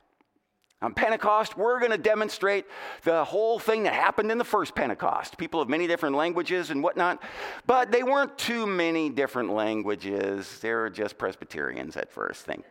On 0.83 0.93
Pentecost, 0.93 1.57
we're 1.57 1.79
going 1.79 1.93
to 1.93 1.97
demonstrate 1.97 2.65
the 3.03 3.23
whole 3.23 3.57
thing 3.57 3.83
that 3.83 3.93
happened 3.93 4.29
in 4.29 4.37
the 4.37 4.43
first 4.43 4.75
Pentecost. 4.75 5.37
People 5.37 5.61
of 5.61 5.69
many 5.69 5.87
different 5.87 6.17
languages 6.17 6.71
and 6.71 6.83
whatnot, 6.83 7.23
but 7.65 7.89
they 7.89 8.03
weren't 8.03 8.37
too 8.37 8.67
many 8.67 9.09
different 9.09 9.53
languages. 9.53 10.59
They 10.59 10.73
were 10.73 10.89
just 10.89 11.17
Presbyterians 11.17 11.95
at 11.95 12.11
first, 12.11 12.45
thing. 12.45 12.65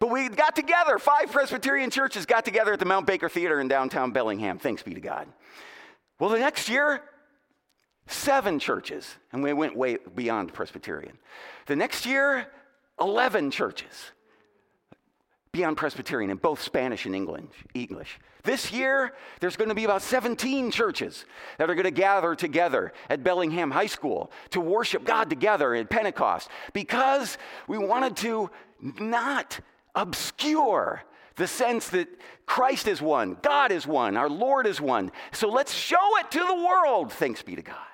But 0.00 0.10
we 0.10 0.28
got 0.28 0.56
together, 0.56 0.98
five 0.98 1.30
Presbyterian 1.30 1.90
churches 1.90 2.26
got 2.26 2.44
together 2.44 2.72
at 2.72 2.80
the 2.80 2.84
Mount 2.84 3.06
Baker 3.06 3.28
Theater 3.28 3.60
in 3.60 3.68
downtown 3.68 4.10
Bellingham. 4.10 4.58
Thanks 4.58 4.82
be 4.82 4.92
to 4.92 5.00
God. 5.00 5.28
Well, 6.18 6.30
the 6.30 6.40
next 6.40 6.68
year, 6.68 7.00
seven 8.08 8.58
churches, 8.58 9.14
and 9.30 9.40
we 9.40 9.52
went 9.52 9.76
way 9.76 9.98
beyond 10.16 10.52
Presbyterian. 10.52 11.16
The 11.66 11.76
next 11.76 12.04
year, 12.06 12.48
11 13.00 13.52
churches 13.52 14.10
beyond 15.54 15.76
Presbyterian 15.76 16.30
in 16.30 16.36
both 16.36 16.60
Spanish 16.60 17.06
and 17.06 17.14
English. 17.14 17.44
English. 17.74 18.18
This 18.42 18.72
year, 18.72 19.14
there's 19.40 19.56
going 19.56 19.68
to 19.68 19.74
be 19.74 19.84
about 19.84 20.02
17 20.02 20.72
churches 20.72 21.24
that 21.56 21.70
are 21.70 21.74
going 21.74 21.84
to 21.84 21.92
gather 21.92 22.34
together 22.34 22.92
at 23.08 23.22
Bellingham 23.22 23.70
High 23.70 23.86
School 23.86 24.32
to 24.50 24.60
worship 24.60 25.04
God 25.04 25.30
together 25.30 25.74
at 25.74 25.88
Pentecost 25.88 26.50
because 26.72 27.38
we 27.68 27.78
wanted 27.78 28.16
to 28.18 28.50
not 28.98 29.60
obscure 29.94 31.04
the 31.36 31.46
sense 31.46 31.88
that 31.90 32.08
Christ 32.46 32.88
is 32.88 33.00
one, 33.00 33.36
God 33.40 33.70
is 33.70 33.86
one, 33.86 34.16
our 34.16 34.28
Lord 34.28 34.66
is 34.66 34.80
one. 34.80 35.12
So 35.32 35.48
let's 35.48 35.72
show 35.72 36.18
it 36.18 36.32
to 36.32 36.40
the 36.40 36.54
world, 36.54 37.12
thanks 37.12 37.42
be 37.42 37.54
to 37.54 37.62
God. 37.62 37.93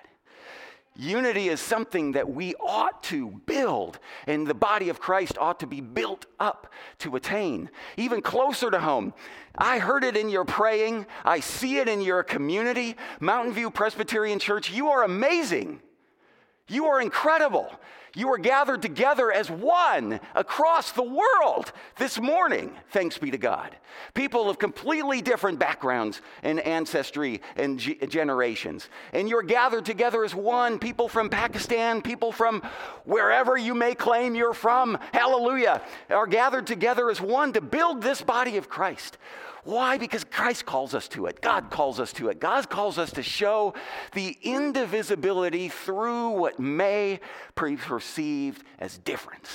Unity 1.01 1.49
is 1.49 1.63
something 1.63 2.13
that 2.13 2.29
we 2.29 2.55
ought 2.57 3.03
to 3.05 3.31
build, 3.47 3.99
and 4.27 4.47
the 4.47 4.53
body 4.53 4.91
of 4.91 5.01
Christ 5.01 5.39
ought 5.39 5.59
to 5.61 5.67
be 5.67 5.81
built 5.81 6.27
up 6.39 6.71
to 6.99 7.17
attain. 7.17 7.71
Even 7.97 8.21
closer 8.21 8.71
to 8.71 8.79
home, 8.79 9.15
I 9.57 9.79
heard 9.79 10.05
it 10.05 10.15
in 10.15 10.29
your 10.29 10.45
praying, 10.45 11.07
I 11.25 11.41
see 11.41 11.79
it 11.79 11.89
in 11.89 12.03
your 12.03 12.23
community. 12.23 12.97
Mountain 13.19 13.55
View 13.55 13.71
Presbyterian 13.71 14.39
Church, 14.39 14.71
you 14.71 14.89
are 14.89 15.03
amazing. 15.03 15.81
You 16.69 16.85
are 16.85 17.01
incredible. 17.01 17.73
You 18.15 18.33
are 18.33 18.39
gathered 18.39 18.83
together 18.83 19.31
as 19.31 19.51
one 19.51 20.19
across 20.35 20.93
the 20.93 21.03
world 21.03 21.73
this 21.97 22.21
morning, 22.21 22.73
thanks 22.91 23.19
be 23.19 23.31
to 23.31 23.39
God. 23.39 23.77
People 24.15 24.51
of 24.51 24.59
completely 24.59 25.23
different 25.23 25.59
backgrounds 25.59 26.21
and 26.43 26.59
ancestry 26.61 27.41
and 27.57 27.79
generations. 27.79 28.89
And 29.13 29.29
you're 29.29 29.43
gathered 29.43 29.85
together 29.85 30.25
as 30.25 30.35
one. 30.35 30.79
People 30.79 31.09
from 31.09 31.29
Pakistan, 31.31 32.03
people 32.03 32.33
from 32.33 32.63
wherever 33.05 33.57
you 33.57 33.75
may 33.75 33.95
claim 33.95 34.35
you're 34.35 34.55
from, 34.55 34.99
hallelujah, 35.13 35.83
are 36.09 36.27
gathered 36.27 36.67
together 36.67 37.11
as 37.11 37.21
one 37.21 37.53
to 37.53 37.61
build 37.61 38.03
this 38.03 38.23
body 38.23 38.57
of 38.57 38.69
Christ. 38.69 39.19
Why? 39.65 39.99
Because 39.99 40.25
Christ 40.25 40.65
calls 40.65 40.95
us 40.95 41.09
to 41.09 41.27
it. 41.27 41.41
God 41.43 41.71
calls 41.71 42.01
us 42.01 42.13
to 42.15 42.29
it. 42.29 42.41
God 42.41 42.71
calls 42.71 42.99
us 42.99 43.13
to 43.13 43.23
show 43.23 43.75
the 44.13 44.37
indivisibility 44.43 45.69
through 45.69 46.31
what 46.31 46.59
may 46.59 47.21
be 47.61 47.77
perceived 47.77 48.65
as 48.79 48.99
difference. 48.99 49.51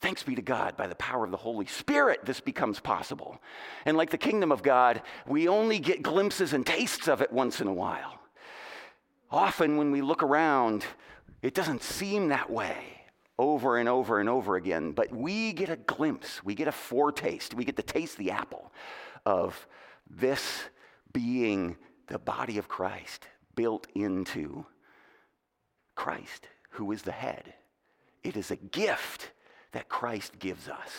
Thanks 0.00 0.22
be 0.22 0.34
to 0.34 0.42
God, 0.42 0.76
by 0.76 0.86
the 0.86 0.94
power 0.94 1.24
of 1.24 1.30
the 1.30 1.38
Holy 1.38 1.66
Spirit, 1.66 2.24
this 2.24 2.40
becomes 2.40 2.80
possible. 2.80 3.40
And 3.86 3.96
like 3.96 4.10
the 4.10 4.18
kingdom 4.18 4.52
of 4.52 4.62
God, 4.62 5.00
we 5.26 5.48
only 5.48 5.78
get 5.78 6.02
glimpses 6.02 6.52
and 6.52 6.66
tastes 6.66 7.08
of 7.08 7.22
it 7.22 7.32
once 7.32 7.62
in 7.62 7.66
a 7.66 7.72
while. 7.72 8.20
Often, 9.30 9.78
when 9.78 9.90
we 9.90 10.02
look 10.02 10.22
around, 10.22 10.84
it 11.42 11.54
doesn't 11.54 11.82
seem 11.82 12.28
that 12.28 12.50
way 12.50 12.95
over 13.38 13.76
and 13.76 13.88
over 13.88 14.18
and 14.18 14.28
over 14.28 14.56
again, 14.56 14.92
but 14.92 15.14
we 15.14 15.52
get 15.52 15.68
a 15.68 15.76
glimpse, 15.76 16.42
we 16.42 16.54
get 16.54 16.68
a 16.68 16.72
foretaste, 16.72 17.54
we 17.54 17.64
get 17.64 17.76
to 17.76 17.82
taste 17.82 18.16
the 18.16 18.30
apple 18.30 18.72
of 19.26 19.66
this 20.08 20.64
being 21.12 21.76
the 22.06 22.18
body 22.18 22.58
of 22.58 22.68
Christ 22.68 23.26
built 23.54 23.86
into 23.94 24.64
Christ, 25.94 26.48
who 26.70 26.92
is 26.92 27.02
the 27.02 27.12
head. 27.12 27.54
It 28.22 28.36
is 28.36 28.50
a 28.50 28.56
gift 28.56 29.32
that 29.72 29.88
Christ 29.88 30.38
gives 30.38 30.68
us, 30.68 30.90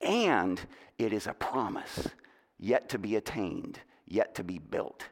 and 0.00 0.60
it 0.98 1.12
is 1.12 1.26
a 1.26 1.32
promise 1.32 2.08
yet 2.58 2.88
to 2.90 2.98
be 2.98 3.16
attained, 3.16 3.80
yet 4.06 4.34
to 4.36 4.44
be 4.44 4.58
built 4.58 5.04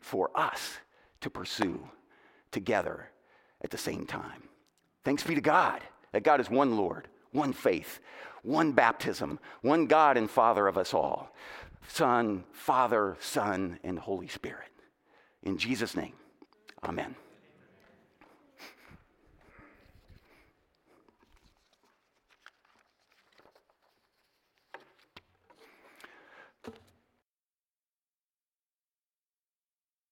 for 0.00 0.30
us 0.34 0.78
to 1.20 1.30
pursue 1.30 1.88
together 2.50 3.10
at 3.62 3.70
the 3.70 3.78
same 3.78 4.06
time. 4.06 4.48
Thanks 5.08 5.22
be 5.22 5.34
to 5.34 5.40
God 5.40 5.80
that 6.12 6.22
God 6.22 6.38
is 6.38 6.50
one 6.50 6.76
Lord, 6.76 7.08
one 7.32 7.54
faith, 7.54 7.98
one 8.42 8.72
baptism, 8.72 9.40
one 9.62 9.86
God 9.86 10.18
and 10.18 10.30
Father 10.30 10.66
of 10.66 10.76
us 10.76 10.92
all 10.92 11.34
Son, 11.88 12.44
Father, 12.52 13.16
Son, 13.18 13.78
and 13.82 13.98
Holy 13.98 14.28
Spirit. 14.28 14.68
In 15.42 15.56
Jesus' 15.56 15.96
name, 15.96 16.12
amen. 16.84 17.14